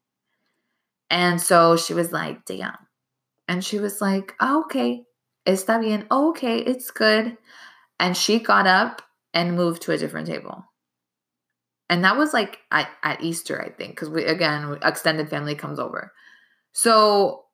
And 1.11 1.41
so 1.41 1.77
she 1.77 1.93
was 1.93 2.13
like, 2.13 2.45
damn. 2.45 2.77
And 3.49 3.65
she 3.65 3.81
was 3.81 4.01
like, 4.01 4.35
oh, 4.41 4.63
okay 4.65 5.06
está 5.47 5.81
bien. 5.81 6.07
Oh, 6.11 6.31
okay, 6.31 6.59
it's 6.59 6.91
good. 6.91 7.37
And 7.99 8.17
she 8.17 8.39
got 8.39 8.67
up 8.67 9.03
and 9.33 9.57
moved 9.57 9.83
to 9.83 9.93
a 9.93 9.99
different 9.99 10.27
table. 10.27 10.65
And 11.89 12.05
that 12.05 12.17
was 12.17 12.33
like 12.35 12.59
at, 12.71 12.89
at 13.03 13.23
Easter, 13.23 13.63
I 13.63 13.71
think, 13.71 13.93
because 13.93 14.11
we 14.11 14.25
again 14.25 14.79
extended 14.83 15.29
family 15.29 15.55
comes 15.55 15.79
over. 15.79 16.13
So 16.73 17.45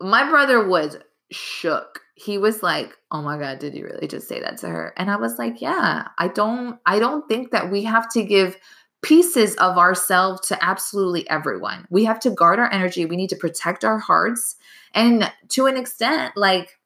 my 0.00 0.28
brother 0.28 0.66
was 0.66 0.96
shook. 1.30 2.00
He 2.14 2.36
was 2.36 2.62
like, 2.62 2.96
"Oh 3.10 3.22
my 3.22 3.38
god, 3.38 3.60
did 3.60 3.74
you 3.74 3.84
really 3.84 4.08
just 4.08 4.28
say 4.28 4.40
that 4.40 4.58
to 4.58 4.68
her?" 4.68 4.92
And 4.96 5.10
I 5.10 5.16
was 5.16 5.38
like, 5.38 5.60
"Yeah, 5.62 6.08
I 6.18 6.28
don't 6.28 6.78
I 6.84 6.98
don't 6.98 7.28
think 7.28 7.52
that 7.52 7.70
we 7.70 7.84
have 7.84 8.10
to 8.10 8.24
give 8.24 8.56
pieces 9.02 9.54
of 9.56 9.78
ourselves 9.78 10.48
to 10.48 10.62
absolutely 10.62 11.28
everyone. 11.30 11.86
We 11.90 12.04
have 12.04 12.20
to 12.20 12.30
guard 12.30 12.58
our 12.58 12.70
energy. 12.70 13.06
We 13.06 13.16
need 13.16 13.30
to 13.30 13.36
protect 13.36 13.84
our 13.84 13.98
hearts. 13.98 14.56
And 14.94 15.32
to 15.50 15.66
an 15.66 15.76
extent, 15.76 16.36
like 16.36 16.78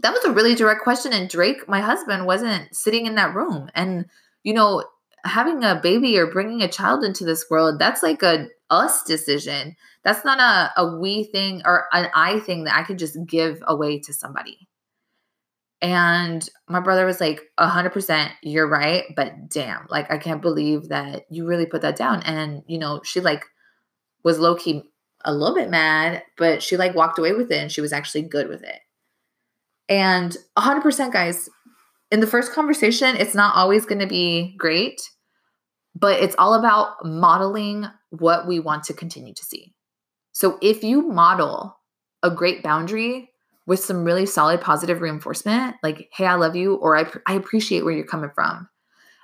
that 0.00 0.12
was 0.12 0.24
a 0.24 0.32
really 0.32 0.54
direct 0.54 0.82
question. 0.82 1.12
And 1.12 1.28
Drake, 1.28 1.68
my 1.68 1.80
husband, 1.80 2.26
wasn't 2.26 2.74
sitting 2.74 3.06
in 3.06 3.14
that 3.16 3.34
room. 3.34 3.70
And, 3.74 4.06
you 4.42 4.54
know, 4.54 4.84
having 5.24 5.62
a 5.64 5.80
baby 5.80 6.18
or 6.18 6.26
bringing 6.26 6.62
a 6.62 6.68
child 6.68 7.04
into 7.04 7.24
this 7.24 7.46
world, 7.50 7.78
that's 7.78 8.02
like 8.02 8.22
a 8.22 8.48
us 8.70 9.02
decision. 9.04 9.76
That's 10.04 10.24
not 10.24 10.40
a, 10.40 10.80
a 10.80 10.98
we 10.98 11.24
thing 11.24 11.62
or 11.64 11.86
an 11.92 12.08
I 12.14 12.40
thing 12.40 12.64
that 12.64 12.76
I 12.76 12.82
could 12.82 12.98
just 12.98 13.16
give 13.26 13.62
away 13.66 14.00
to 14.00 14.12
somebody. 14.12 14.68
And 15.80 16.48
my 16.68 16.78
brother 16.78 17.04
was 17.04 17.20
like, 17.20 17.40
100%, 17.58 18.30
you're 18.42 18.68
right. 18.68 19.04
But 19.16 19.48
damn, 19.48 19.86
like, 19.90 20.10
I 20.12 20.18
can't 20.18 20.40
believe 20.40 20.88
that 20.88 21.24
you 21.28 21.44
really 21.44 21.66
put 21.66 21.82
that 21.82 21.96
down. 21.96 22.22
And, 22.22 22.62
you 22.66 22.78
know, 22.78 23.00
she 23.04 23.20
like 23.20 23.44
was 24.22 24.38
low 24.38 24.54
key 24.54 24.84
a 25.24 25.34
little 25.34 25.54
bit 25.54 25.70
mad, 25.70 26.22
but 26.36 26.62
she 26.62 26.76
like 26.76 26.94
walked 26.94 27.18
away 27.18 27.32
with 27.32 27.50
it 27.50 27.58
and 27.58 27.70
she 27.70 27.80
was 27.80 27.92
actually 27.92 28.22
good 28.22 28.48
with 28.48 28.62
it. 28.62 28.78
And 29.92 30.34
100%, 30.56 31.12
guys, 31.12 31.50
in 32.10 32.20
the 32.20 32.26
first 32.26 32.52
conversation, 32.52 33.14
it's 33.14 33.34
not 33.34 33.54
always 33.54 33.84
going 33.84 33.98
to 33.98 34.06
be 34.06 34.54
great, 34.56 35.02
but 35.94 36.18
it's 36.22 36.34
all 36.38 36.54
about 36.54 37.04
modeling 37.04 37.84
what 38.08 38.46
we 38.48 38.58
want 38.58 38.84
to 38.84 38.94
continue 38.94 39.34
to 39.34 39.44
see. 39.44 39.74
So 40.32 40.56
if 40.62 40.82
you 40.82 41.02
model 41.02 41.76
a 42.22 42.30
great 42.30 42.62
boundary 42.62 43.28
with 43.66 43.80
some 43.80 44.02
really 44.02 44.24
solid 44.24 44.62
positive 44.62 45.02
reinforcement, 45.02 45.76
like, 45.82 46.08
hey, 46.10 46.24
I 46.24 46.36
love 46.36 46.56
you, 46.56 46.76
or 46.76 46.96
I, 46.96 47.04
I 47.26 47.34
appreciate 47.34 47.84
where 47.84 47.92
you're 47.92 48.06
coming 48.06 48.30
from. 48.34 48.70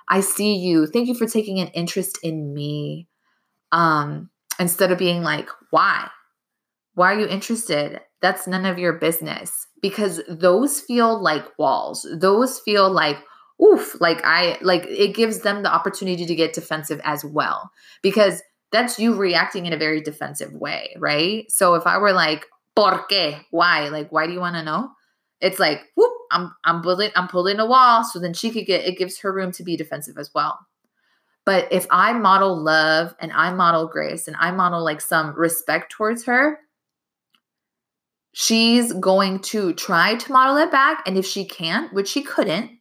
I 0.07 0.19
see 0.19 0.55
you. 0.57 0.85
Thank 0.85 1.07
you 1.07 1.15
for 1.15 1.25
taking 1.25 1.59
an 1.59 1.69
interest 1.69 2.19
in 2.21 2.53
me. 2.53 3.07
Um, 3.71 4.29
instead 4.59 4.91
of 4.91 4.99
being 4.99 5.23
like, 5.23 5.49
why? 5.71 6.09
Why 6.93 7.13
are 7.13 7.19
you 7.19 7.27
interested? 7.27 8.01
That's 8.21 8.45
none 8.45 8.67
of 8.67 8.77
your 8.77 8.93
business 8.93 9.65
because 9.81 10.21
those 10.27 10.79
feel 10.79 11.21
like 11.21 11.57
walls. 11.57 12.07
Those 12.13 12.59
feel 12.59 12.89
like, 12.89 13.17
oof, 13.63 13.99
like 13.99 14.21
I, 14.23 14.57
like 14.61 14.85
it 14.85 15.15
gives 15.15 15.39
them 15.39 15.63
the 15.63 15.73
opportunity 15.73 16.25
to 16.25 16.35
get 16.35 16.53
defensive 16.53 17.01
as 17.03 17.23
well 17.23 17.71
because 18.01 18.41
that's 18.71 18.99
you 18.99 19.15
reacting 19.15 19.65
in 19.65 19.73
a 19.73 19.77
very 19.77 20.01
defensive 20.01 20.53
way, 20.53 20.95
right? 20.97 21.49
So 21.51 21.75
if 21.75 21.87
I 21.87 21.97
were 21.97 22.13
like, 22.13 22.45
¿por 22.75 23.05
qué? 23.09 23.41
Why? 23.51 23.89
Like, 23.89 24.11
why 24.11 24.27
do 24.27 24.33
you 24.33 24.39
want 24.39 24.55
to 24.55 24.63
know? 24.63 24.91
It's 25.41 25.59
like, 25.59 25.81
whoop, 25.95 26.11
I'm 26.31 26.53
I'm 26.65 26.81
pulling 26.81 27.11
I'm 27.15 27.27
pulling 27.27 27.59
a 27.59 27.65
wall. 27.65 28.03
So 28.03 28.19
then 28.19 28.33
she 28.33 28.51
could 28.51 28.65
get 28.65 28.85
it 28.85 28.97
gives 28.97 29.19
her 29.21 29.33
room 29.33 29.51
to 29.53 29.63
be 29.63 29.77
defensive 29.77 30.17
as 30.17 30.31
well. 30.33 30.59
But 31.45 31.71
if 31.71 31.87
I 31.89 32.13
model 32.13 32.55
love 32.61 33.15
and 33.19 33.31
I 33.31 33.51
model 33.53 33.87
grace 33.87 34.27
and 34.27 34.37
I 34.39 34.51
model 34.51 34.83
like 34.83 35.01
some 35.01 35.33
respect 35.35 35.91
towards 35.91 36.25
her, 36.25 36.59
she's 38.41 38.93
going 38.93 39.37
to 39.37 39.73
try 39.73 40.15
to 40.15 40.31
model 40.31 40.55
it 40.55 40.71
back. 40.71 41.03
And 41.05 41.17
if 41.17 41.25
she 41.25 41.43
can't, 41.43 41.91
which 41.93 42.07
she 42.07 42.23
couldn't, 42.23 42.71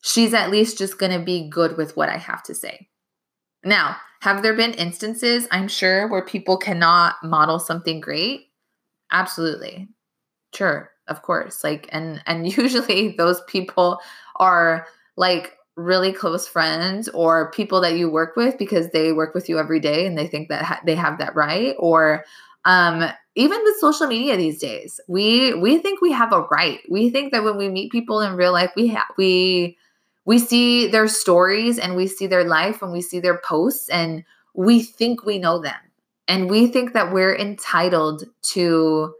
she's 0.00 0.32
at 0.32 0.52
least 0.52 0.78
just 0.78 0.96
going 0.96 1.10
to 1.10 1.24
be 1.24 1.50
good 1.50 1.76
with 1.76 1.96
what 1.96 2.08
I 2.08 2.18
have 2.18 2.44
to 2.44 2.54
say. 2.54 2.86
Now, 3.64 3.96
have 4.20 4.44
there 4.44 4.54
been 4.54 4.74
instances, 4.74 5.48
I'm 5.50 5.66
sure, 5.66 6.06
where 6.06 6.24
people 6.24 6.56
cannot 6.56 7.16
model 7.24 7.58
something 7.58 7.98
great? 7.98 8.42
Absolutely. 9.10 9.88
Sure, 10.54 10.88
of 11.08 11.22
course. 11.22 11.64
Like 11.64 11.88
and 11.90 12.22
and 12.24 12.46
usually 12.56 13.16
those 13.18 13.40
people 13.48 13.98
are 14.36 14.86
like 15.16 15.56
really 15.74 16.12
close 16.12 16.46
friends 16.46 17.08
or 17.08 17.50
people 17.50 17.80
that 17.80 17.96
you 17.96 18.08
work 18.08 18.36
with 18.36 18.56
because 18.56 18.88
they 18.90 19.12
work 19.12 19.34
with 19.34 19.48
you 19.48 19.58
every 19.58 19.80
day 19.80 20.06
and 20.06 20.16
they 20.16 20.28
think 20.28 20.48
that 20.48 20.62
ha- 20.62 20.80
they 20.86 20.94
have 20.94 21.18
that 21.18 21.34
right 21.34 21.74
or 21.80 22.24
um 22.64 23.10
even 23.38 23.62
with 23.62 23.76
social 23.76 24.08
media 24.08 24.36
these 24.36 24.58
days 24.58 25.00
we 25.06 25.54
we 25.54 25.78
think 25.78 26.00
we 26.00 26.12
have 26.12 26.32
a 26.32 26.42
right. 26.50 26.80
We 26.90 27.08
think 27.08 27.32
that 27.32 27.44
when 27.44 27.56
we 27.56 27.68
meet 27.68 27.92
people 27.92 28.20
in 28.20 28.36
real 28.36 28.52
life 28.52 28.72
we 28.76 28.88
have 28.88 29.06
we 29.16 29.78
we 30.24 30.38
see 30.38 30.88
their 30.88 31.08
stories 31.08 31.78
and 31.78 31.96
we 31.96 32.06
see 32.06 32.26
their 32.26 32.44
life 32.44 32.82
and 32.82 32.92
we 32.92 33.00
see 33.00 33.20
their 33.20 33.38
posts 33.38 33.88
and 33.88 34.24
we 34.52 34.82
think 34.82 35.24
we 35.24 35.38
know 35.38 35.58
them. 35.58 35.80
And 36.26 36.50
we 36.50 36.66
think 36.66 36.92
that 36.92 37.14
we're 37.14 37.34
entitled 37.34 38.24
to 38.54 39.14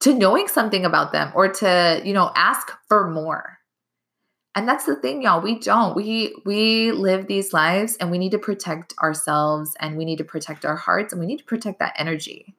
to 0.00 0.14
knowing 0.14 0.48
something 0.48 0.84
about 0.84 1.12
them 1.12 1.30
or 1.34 1.48
to 1.48 2.02
you 2.04 2.12
know 2.12 2.32
ask 2.34 2.72
for 2.88 3.08
more. 3.08 3.58
And 4.56 4.68
that's 4.68 4.84
the 4.84 4.96
thing 4.96 5.22
y'all 5.22 5.40
we 5.40 5.60
don't. 5.60 5.94
We 5.94 6.34
we 6.44 6.90
live 6.90 7.28
these 7.28 7.52
lives 7.52 7.96
and 7.98 8.10
we 8.10 8.18
need 8.18 8.32
to 8.32 8.38
protect 8.38 8.94
ourselves 8.98 9.76
and 9.78 9.96
we 9.96 10.04
need 10.04 10.18
to 10.18 10.24
protect 10.24 10.64
our 10.64 10.76
hearts 10.76 11.12
and 11.12 11.20
we 11.20 11.26
need 11.26 11.38
to 11.38 11.44
protect 11.44 11.78
that 11.78 11.94
energy 11.96 12.56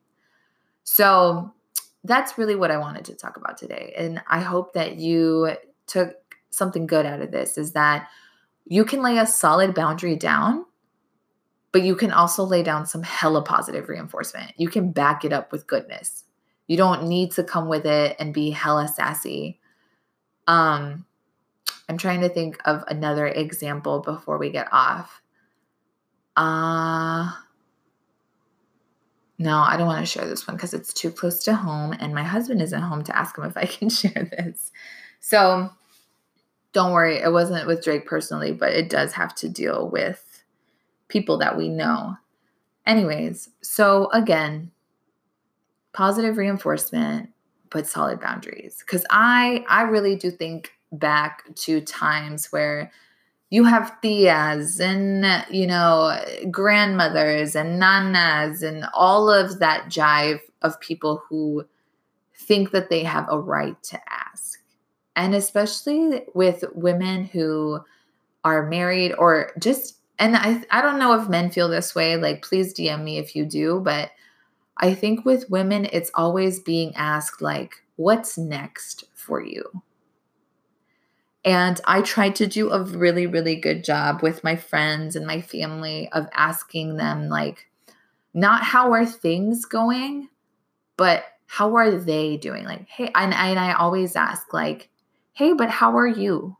so 0.83 1.53
that's 2.03 2.37
really 2.37 2.55
what 2.55 2.71
I 2.71 2.77
wanted 2.77 3.05
to 3.05 3.15
talk 3.15 3.37
about 3.37 3.57
today. 3.57 3.93
And 3.97 4.21
I 4.27 4.39
hope 4.39 4.73
that 4.73 4.97
you 4.97 5.55
took 5.87 6.15
something 6.49 6.87
good 6.87 7.05
out 7.05 7.21
of 7.21 7.31
this 7.31 7.57
is 7.57 7.73
that 7.73 8.07
you 8.65 8.85
can 8.85 9.01
lay 9.01 9.17
a 9.17 9.25
solid 9.25 9.73
boundary 9.73 10.15
down, 10.15 10.65
but 11.71 11.83
you 11.83 11.95
can 11.95 12.11
also 12.11 12.43
lay 12.43 12.63
down 12.63 12.85
some 12.85 13.03
hella 13.03 13.41
positive 13.43 13.87
reinforcement. 13.87 14.53
You 14.57 14.69
can 14.69 14.91
back 14.91 15.23
it 15.23 15.33
up 15.33 15.51
with 15.51 15.67
goodness. 15.67 16.23
You 16.67 16.77
don't 16.77 17.07
need 17.07 17.31
to 17.33 17.43
come 17.43 17.67
with 17.67 17.85
it 17.85 18.15
and 18.19 18.33
be 18.33 18.51
hella 18.51 18.87
sassy. 18.87 19.59
Um, 20.47 21.05
I'm 21.89 21.97
trying 21.97 22.21
to 22.21 22.29
think 22.29 22.57
of 22.65 22.83
another 22.87 23.27
example 23.27 23.99
before 23.99 24.37
we 24.37 24.49
get 24.49 24.67
off. 24.71 25.21
Uh 26.35 27.31
no, 29.41 29.57
I 29.57 29.75
don't 29.75 29.87
want 29.87 30.05
to 30.05 30.11
share 30.11 30.27
this 30.27 30.47
one 30.47 30.55
because 30.55 30.73
it's 30.73 30.93
too 30.93 31.09
close 31.09 31.43
to 31.45 31.55
home 31.55 31.95
and 31.99 32.13
my 32.13 32.23
husband 32.23 32.61
isn't 32.61 32.81
home 32.81 33.03
to 33.05 33.17
ask 33.17 33.37
him 33.37 33.43
if 33.43 33.57
I 33.57 33.65
can 33.65 33.89
share 33.89 34.29
this. 34.31 34.71
So, 35.19 35.71
don't 36.73 36.93
worry, 36.93 37.17
it 37.17 37.31
wasn't 37.31 37.67
with 37.67 37.83
Drake 37.83 38.05
personally, 38.05 38.51
but 38.53 38.71
it 38.71 38.89
does 38.89 39.13
have 39.13 39.33
to 39.35 39.49
deal 39.49 39.89
with 39.89 40.43
people 41.07 41.39
that 41.39 41.57
we 41.57 41.69
know. 41.69 42.17
Anyways, 42.85 43.49
so 43.61 44.09
again, 44.11 44.71
positive 45.91 46.37
reinforcement, 46.37 47.29
but 47.69 47.87
solid 47.87 48.19
boundaries. 48.21 48.83
Cause 48.83 49.05
I 49.09 49.65
I 49.67 49.83
really 49.83 50.15
do 50.15 50.29
think 50.29 50.71
back 50.91 51.43
to 51.55 51.81
times 51.81 52.51
where 52.51 52.91
you 53.51 53.63
have 53.65 53.95
tias 54.01 54.79
and 54.79 55.45
you 55.53 55.67
know 55.67 56.17
grandmothers 56.49 57.55
and 57.55 57.79
nanas 57.79 58.63
and 58.63 58.85
all 58.93 59.29
of 59.29 59.59
that 59.59 59.85
jive 59.87 60.39
of 60.63 60.79
people 60.79 61.21
who 61.29 61.63
think 62.41 62.71
that 62.71 62.89
they 62.89 63.03
have 63.03 63.27
a 63.29 63.39
right 63.39 63.81
to 63.83 63.99
ask. 64.09 64.59
And 65.15 65.35
especially 65.35 66.23
with 66.33 66.63
women 66.73 67.25
who 67.25 67.79
are 68.43 68.67
married 68.67 69.13
or 69.13 69.51
just 69.59 69.97
and 70.17 70.35
I 70.35 70.63
I 70.71 70.81
don't 70.81 70.99
know 70.99 71.19
if 71.19 71.29
men 71.29 71.51
feel 71.51 71.69
this 71.69 71.93
way 71.93 72.17
like 72.17 72.43
please 72.43 72.73
DM 72.73 73.03
me 73.03 73.19
if 73.19 73.35
you 73.35 73.45
do 73.45 73.79
but 73.79 74.11
I 74.77 74.95
think 74.95 75.25
with 75.25 75.49
women 75.49 75.87
it's 75.91 76.09
always 76.15 76.59
being 76.59 76.95
asked 76.95 77.41
like 77.41 77.75
what's 77.97 78.37
next 78.37 79.03
for 79.13 79.43
you 79.43 79.83
and 81.43 81.79
I 81.85 82.01
tried 82.01 82.35
to 82.37 82.47
do 82.47 82.71
a 82.71 82.83
really, 82.83 83.25
really 83.25 83.55
good 83.55 83.83
job 83.83 84.21
with 84.21 84.43
my 84.43 84.55
friends 84.55 85.15
and 85.15 85.25
my 85.25 85.41
family 85.41 86.09
of 86.11 86.27
asking 86.33 86.97
them, 86.97 87.29
like, 87.29 87.69
not 88.33 88.63
how 88.63 88.93
are 88.93 89.05
things 89.05 89.65
going, 89.65 90.29
but 90.97 91.23
how 91.47 91.75
are 91.75 91.91
they 91.91 92.37
doing? 92.37 92.65
Like, 92.65 92.87
hey, 92.87 93.11
and, 93.15 93.33
and 93.33 93.59
I 93.59 93.73
always 93.73 94.15
ask, 94.15 94.53
like, 94.53 94.89
hey, 95.33 95.53
but 95.53 95.69
how 95.69 95.97
are 95.97 96.07
you? 96.07 96.55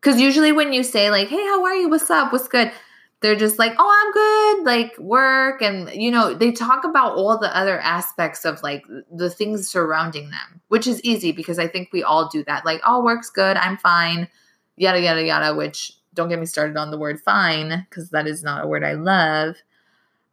Because 0.00 0.20
usually 0.20 0.52
when 0.52 0.72
you 0.72 0.84
say, 0.84 1.10
like, 1.10 1.28
hey, 1.28 1.44
how 1.44 1.64
are 1.64 1.74
you? 1.74 1.88
What's 1.88 2.08
up? 2.10 2.32
What's 2.32 2.48
good? 2.48 2.70
They're 3.20 3.36
just 3.36 3.58
like, 3.58 3.72
oh, 3.78 3.92
I'm 4.04 4.12
good, 4.12 4.66
like 4.66 4.98
work. 4.98 5.62
And, 5.62 5.90
you 5.90 6.10
know, 6.10 6.34
they 6.34 6.52
talk 6.52 6.84
about 6.84 7.16
all 7.16 7.38
the 7.38 7.56
other 7.56 7.78
aspects 7.80 8.44
of 8.44 8.62
like 8.62 8.84
the 9.10 9.30
things 9.30 9.68
surrounding 9.68 10.30
them, 10.30 10.60
which 10.68 10.86
is 10.86 11.02
easy 11.02 11.32
because 11.32 11.58
I 11.58 11.66
think 11.66 11.88
we 11.92 12.02
all 12.02 12.28
do 12.28 12.44
that. 12.44 12.66
Like, 12.66 12.80
oh, 12.86 13.02
work's 13.02 13.30
good, 13.30 13.56
I'm 13.56 13.78
fine, 13.78 14.28
yada, 14.76 15.00
yada, 15.00 15.24
yada, 15.24 15.54
which 15.54 15.92
don't 16.12 16.28
get 16.28 16.38
me 16.38 16.46
started 16.46 16.76
on 16.76 16.90
the 16.90 16.98
word 16.98 17.20
fine 17.20 17.86
because 17.88 18.10
that 18.10 18.26
is 18.26 18.42
not 18.42 18.64
a 18.64 18.68
word 18.68 18.84
I 18.84 18.92
love. 18.92 19.56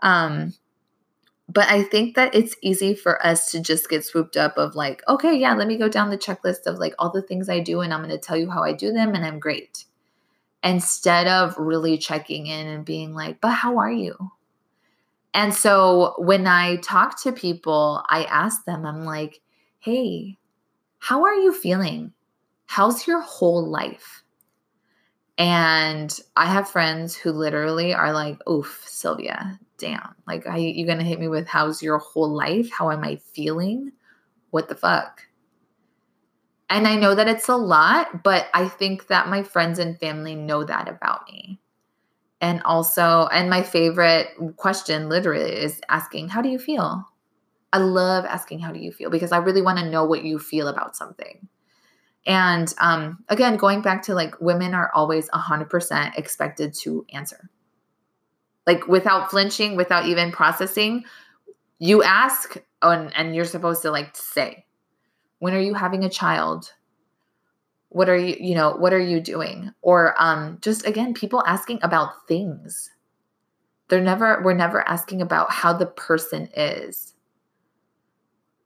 Um, 0.01 0.53
but 1.47 1.69
I 1.69 1.83
think 1.83 2.15
that 2.15 2.35
it's 2.35 2.55
easy 2.61 2.95
for 2.95 3.25
us 3.25 3.51
to 3.51 3.61
just 3.61 3.89
get 3.89 4.03
swooped 4.03 4.35
up 4.37 4.57
of 4.57 4.75
like, 4.75 5.03
okay, 5.07 5.35
yeah, 5.37 5.53
let 5.53 5.67
me 5.67 5.77
go 5.77 5.87
down 5.87 6.09
the 6.09 6.17
checklist 6.17 6.65
of 6.65 6.79
like 6.79 6.95
all 6.99 7.11
the 7.11 7.21
things 7.21 7.47
I 7.47 7.59
do 7.59 7.81
and 7.81 7.93
I'm 7.93 7.99
going 8.01 8.09
to 8.11 8.17
tell 8.17 8.37
you 8.37 8.49
how 8.49 8.63
I 8.63 8.73
do 8.73 8.91
them 8.91 9.13
and 9.13 9.25
I'm 9.25 9.39
great 9.39 9.85
instead 10.63 11.27
of 11.27 11.57
really 11.57 11.97
checking 11.97 12.47
in 12.47 12.67
and 12.67 12.85
being 12.85 13.13
like, 13.13 13.41
but 13.41 13.51
how 13.51 13.77
are 13.77 13.91
you? 13.91 14.15
And 15.33 15.53
so 15.53 16.15
when 16.19 16.47
I 16.47 16.77
talk 16.77 17.21
to 17.23 17.31
people, 17.31 18.03
I 18.07 18.23
ask 18.25 18.63
them, 18.65 18.85
I'm 18.85 19.03
like, 19.03 19.41
hey, 19.79 20.37
how 20.99 21.25
are 21.25 21.35
you 21.35 21.51
feeling? 21.51 22.13
How's 22.65 23.07
your 23.07 23.21
whole 23.21 23.67
life? 23.67 24.23
And 25.37 26.17
I 26.35 26.45
have 26.45 26.69
friends 26.69 27.15
who 27.15 27.31
literally 27.31 27.93
are 27.93 28.13
like, 28.13 28.37
oof, 28.47 28.83
Sylvia, 28.85 29.59
damn. 29.77 30.15
Like, 30.27 30.45
are 30.45 30.57
you 30.57 30.85
going 30.85 30.99
to 30.99 31.03
hit 31.03 31.19
me 31.19 31.27
with 31.27 31.47
how's 31.47 31.81
your 31.81 31.97
whole 31.97 32.29
life? 32.29 32.69
How 32.71 32.91
am 32.91 33.03
I 33.03 33.15
feeling? 33.15 33.91
What 34.51 34.69
the 34.69 34.75
fuck? 34.75 35.23
And 36.69 36.87
I 36.87 36.95
know 36.95 37.13
that 37.13 37.27
it's 37.27 37.49
a 37.49 37.55
lot, 37.55 38.23
but 38.23 38.47
I 38.53 38.67
think 38.67 39.07
that 39.07 39.27
my 39.27 39.43
friends 39.43 39.79
and 39.79 39.99
family 39.99 40.35
know 40.35 40.63
that 40.63 40.87
about 40.87 41.27
me. 41.31 41.59
And 42.41 42.61
also, 42.63 43.27
and 43.31 43.49
my 43.49 43.63
favorite 43.63 44.29
question 44.57 45.07
literally 45.07 45.51
is 45.51 45.79
asking, 45.89 46.29
How 46.29 46.41
do 46.41 46.49
you 46.49 46.59
feel? 46.59 47.07
I 47.71 47.77
love 47.77 48.25
asking, 48.25 48.59
How 48.59 48.71
do 48.71 48.79
you 48.79 48.91
feel? 48.91 49.09
Because 49.09 49.31
I 49.31 49.37
really 49.37 49.61
want 49.61 49.79
to 49.79 49.89
know 49.89 50.05
what 50.05 50.23
you 50.23 50.39
feel 50.39 50.67
about 50.67 50.95
something. 50.95 51.47
And 52.25 52.73
um, 52.79 53.23
again, 53.29 53.57
going 53.57 53.81
back 53.81 54.03
to 54.03 54.15
like 54.15 54.39
women 54.39 54.73
are 54.73 54.91
always 54.93 55.29
100% 55.29 56.17
expected 56.17 56.73
to 56.75 57.05
answer. 57.13 57.49
Like 58.65 58.87
without 58.87 59.29
flinching, 59.29 59.75
without 59.75 60.05
even 60.05 60.31
processing, 60.31 61.03
you 61.79 62.01
ask 62.01 62.57
and, 62.81 63.15
and 63.15 63.35
you're 63.35 63.45
supposed 63.45 63.81
to 63.81 63.91
like 63.91 64.15
say 64.15 64.65
when 65.43 65.53
are 65.53 65.59
you 65.59 65.73
having 65.73 66.05
a 66.05 66.09
child? 66.09 66.71
What 67.89 68.07
are 68.07 68.15
you 68.15 68.37
you 68.39 68.55
know 68.55 68.77
what 68.77 68.93
are 68.93 69.07
you 69.11 69.19
doing? 69.19 69.73
Or 69.81 70.15
um 70.17 70.57
just 70.61 70.87
again 70.87 71.13
people 71.13 71.43
asking 71.45 71.79
about 71.81 72.25
things. 72.29 72.89
They're 73.89 73.99
never 73.99 74.41
we're 74.41 74.53
never 74.53 74.87
asking 74.87 75.21
about 75.21 75.51
how 75.51 75.73
the 75.73 75.85
person 75.85 76.47
is. 76.55 77.13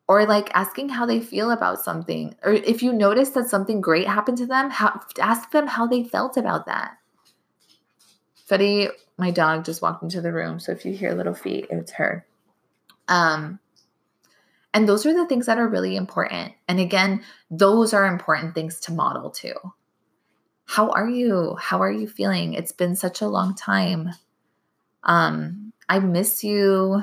Or 0.07 0.27
like 0.27 0.51
asking 0.53 0.89
how 0.89 1.07
they 1.07 1.19
feel 1.19 1.49
about 1.49 1.81
something. 1.81 2.35
Or 2.43 2.51
if 2.53 2.83
you 2.83 2.93
notice 2.93 3.31
that 3.31 3.49
something 3.49 3.81
great 3.81 4.05
happened 4.05 4.37
to 4.37 4.45
them 4.45 4.69
how, 4.69 5.01
ask 5.19 5.49
them 5.49 5.65
how 5.65 5.87
they 5.87 6.03
felt 6.03 6.37
about 6.37 6.67
that. 6.67 6.91
Fetty, 8.47 8.89
my 9.17 9.31
dog 9.31 9.65
just 9.65 9.81
walked 9.81 10.03
into 10.03 10.21
the 10.21 10.31
room 10.31 10.59
so 10.59 10.73
if 10.73 10.85
you 10.85 10.93
hear 10.93 11.15
little 11.15 11.33
feet 11.33 11.65
it's 11.71 11.93
her. 11.93 12.23
Um 13.07 13.59
and 14.73 14.87
those 14.87 15.05
are 15.05 15.13
the 15.13 15.27
things 15.27 15.45
that 15.45 15.57
are 15.57 15.67
really 15.67 15.95
important. 15.95 16.53
And 16.67 16.79
again, 16.79 17.23
those 17.49 17.93
are 17.93 18.05
important 18.05 18.53
things 18.53 18.79
to 18.81 18.91
model 18.91 19.29
too. 19.29 19.55
How 20.65 20.91
are 20.91 21.09
you? 21.09 21.55
How 21.59 21.81
are 21.81 21.91
you 21.91 22.07
feeling? 22.07 22.53
It's 22.53 22.73
been 22.73 22.95
such 22.95 23.21
a 23.21 23.27
long 23.27 23.55
time. 23.55 24.09
Um, 25.03 25.71
I 25.87 25.99
miss 25.99 26.43
you. 26.43 27.01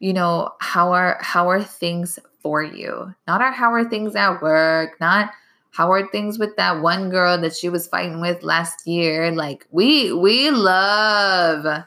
You 0.00 0.12
know, 0.12 0.50
how 0.60 0.92
are 0.92 1.18
how 1.20 1.48
are 1.48 1.62
things 1.62 2.18
for 2.42 2.62
you? 2.62 3.14
Not 3.28 3.40
our 3.40 3.52
how 3.52 3.72
are 3.72 3.88
things 3.88 4.16
at 4.16 4.42
work, 4.42 5.00
not 5.00 5.30
how 5.70 5.92
are 5.92 6.06
things 6.08 6.38
with 6.38 6.56
that 6.56 6.82
one 6.82 7.08
girl 7.10 7.40
that 7.40 7.56
she 7.56 7.68
was 7.68 7.86
fighting 7.86 8.20
with 8.20 8.42
last 8.42 8.86
year? 8.86 9.30
Like 9.30 9.66
we 9.70 10.12
we 10.12 10.50
love 10.50 11.84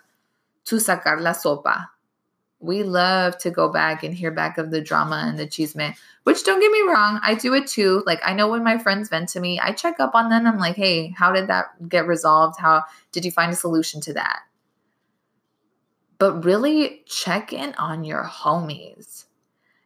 to 0.66 0.76
sacar 0.76 1.20
la 1.22 1.34
sopa 1.34 1.88
we 2.60 2.84
love 2.84 3.38
to 3.40 3.52
go 3.52 3.70
back 3.70 4.04
and 4.04 4.14
hear 4.14 4.32
back 4.32 4.58
of 4.58 4.72
the 4.72 4.82
drama 4.82 5.24
and 5.28 5.38
the 5.38 5.46
chisme, 5.46 5.96
which 6.24 6.44
don't 6.44 6.60
get 6.60 6.72
me 6.72 6.82
wrong, 6.82 7.20
I 7.22 7.36
do 7.36 7.54
it 7.54 7.68
too. 7.68 8.04
Like 8.06 8.20
I 8.24 8.34
know 8.34 8.48
when 8.48 8.64
my 8.64 8.78
friends 8.78 9.10
vent 9.10 9.30
to 9.30 9.40
me, 9.40 9.60
I 9.60 9.72
check 9.72 10.00
up 10.00 10.16
on 10.16 10.30
them. 10.30 10.48
I'm 10.48 10.58
like, 10.58 10.76
hey, 10.76 11.10
how 11.10 11.32
did 11.32 11.48
that 11.48 11.88
get 11.88 12.08
resolved? 12.08 12.60
How 12.60 12.84
did 13.12 13.26
you 13.26 13.32
find 13.32 13.52
a 13.52 13.56
solution 13.56 14.02
to 14.02 14.14
that? 14.14 14.40
But 16.18 16.44
really 16.44 17.04
check 17.06 17.54
in 17.54 17.76
on 17.76 18.04
your 18.04 18.24
homies. 18.24 19.26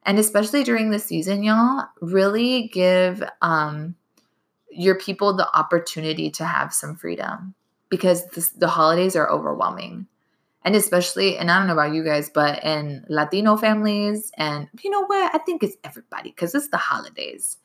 And 0.03 0.17
especially 0.17 0.63
during 0.63 0.89
the 0.89 0.99
season, 0.99 1.43
y'all, 1.43 1.85
really 1.99 2.69
give 2.69 3.21
um, 3.41 3.95
your 4.71 4.95
people 4.95 5.35
the 5.35 5.47
opportunity 5.55 6.31
to 6.31 6.45
have 6.45 6.73
some 6.73 6.95
freedom 6.95 7.53
because 7.89 8.25
this, 8.29 8.49
the 8.49 8.69
holidays 8.69 9.15
are 9.15 9.29
overwhelming 9.29 10.07
and 10.63 10.75
especially 10.75 11.37
and 11.37 11.49
i 11.49 11.57
don't 11.57 11.67
know 11.67 11.73
about 11.73 11.93
you 11.93 12.03
guys 12.03 12.29
but 12.29 12.63
in 12.63 13.03
latino 13.09 13.57
families 13.57 14.31
and 14.37 14.67
you 14.83 14.89
know 14.89 15.05
what? 15.05 15.33
I 15.33 15.39
think 15.39 15.63
it's 15.63 15.77
everybody 15.83 16.29
because 16.29 16.55
it's 16.55 16.69
the 16.69 16.77
holidays. 16.77 17.57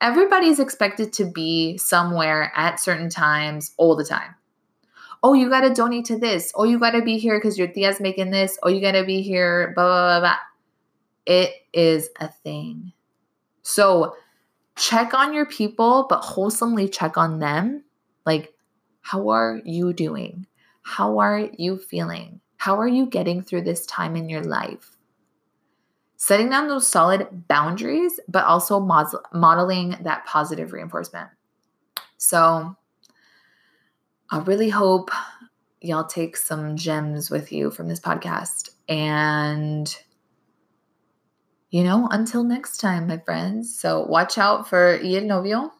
Everybody's 0.00 0.58
expected 0.58 1.12
to 1.14 1.24
be 1.24 1.78
somewhere 1.78 2.52
at 2.56 2.80
certain 2.80 3.08
times 3.08 3.72
all 3.76 3.96
the 3.96 4.04
time. 4.04 4.34
Oh 5.22 5.34
you 5.34 5.48
got 5.48 5.60
to 5.60 5.72
donate 5.72 6.04
to 6.06 6.18
this. 6.18 6.52
Oh 6.56 6.64
you 6.64 6.78
got 6.78 6.90
to 6.92 7.02
be 7.02 7.18
here 7.18 7.38
because 7.38 7.58
your 7.58 7.68
tia's 7.68 8.00
making 8.00 8.30
this. 8.30 8.58
Oh 8.62 8.68
you 8.68 8.80
got 8.80 8.92
to 8.92 9.04
be 9.04 9.22
here 9.22 9.72
blah 9.74 9.84
blah 9.84 10.20
blah 10.20 10.20
blah. 10.20 10.38
It 11.26 11.52
is 11.72 12.10
a 12.20 12.28
thing. 12.28 12.92
So 13.62 14.16
check 14.76 15.14
on 15.14 15.32
your 15.32 15.46
people 15.46 16.06
but 16.08 16.20
wholesomely 16.20 16.88
check 16.88 17.16
on 17.16 17.38
them. 17.38 17.84
Like 18.26 18.52
how 19.00 19.28
are 19.28 19.60
you 19.64 19.92
doing 19.92 20.46
how 20.82 21.18
are 21.18 21.48
you 21.56 21.78
feeling? 21.78 22.40
How 22.56 22.78
are 22.78 22.88
you 22.88 23.06
getting 23.06 23.42
through 23.42 23.62
this 23.62 23.86
time 23.86 24.16
in 24.16 24.28
your 24.28 24.42
life? 24.42 24.96
Setting 26.16 26.48
down 26.48 26.68
those 26.68 26.86
solid 26.86 27.48
boundaries, 27.48 28.20
but 28.28 28.44
also 28.44 28.78
modeling 29.32 29.96
that 30.02 30.24
positive 30.26 30.72
reinforcement. 30.72 31.28
So, 32.18 32.76
I 34.30 34.38
really 34.38 34.68
hope 34.68 35.10
y'all 35.80 36.04
take 36.04 36.36
some 36.36 36.76
gems 36.76 37.30
with 37.30 37.50
you 37.50 37.70
from 37.70 37.88
this 37.88 37.98
podcast. 37.98 38.70
And, 38.88 39.94
you 41.70 41.82
know, 41.82 42.08
until 42.10 42.44
next 42.44 42.78
time, 42.78 43.08
my 43.08 43.18
friends. 43.18 43.76
So, 43.76 44.06
watch 44.06 44.38
out 44.38 44.68
for 44.68 45.00
y 45.02 45.16
el 45.16 45.24
novio 45.24 45.72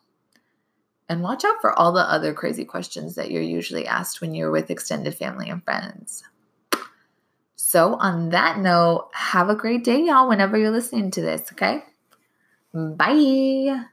and 1.08 1.22
watch 1.22 1.44
out 1.44 1.60
for 1.60 1.78
all 1.78 1.92
the 1.92 2.00
other 2.00 2.32
crazy 2.32 2.64
questions 2.64 3.14
that 3.14 3.30
you're 3.30 3.42
usually 3.42 3.86
asked 3.86 4.20
when 4.20 4.34
you're 4.34 4.50
with 4.50 4.70
extended 4.70 5.14
family 5.14 5.48
and 5.48 5.62
friends. 5.64 6.22
So, 7.56 7.94
on 7.94 8.30
that 8.30 8.58
note, 8.58 9.08
have 9.14 9.48
a 9.48 9.54
great 9.54 9.84
day, 9.84 10.04
y'all, 10.04 10.28
whenever 10.28 10.58
you're 10.58 10.70
listening 10.70 11.10
to 11.12 11.22
this, 11.22 11.52
okay? 11.52 11.82
Bye. 12.74 13.86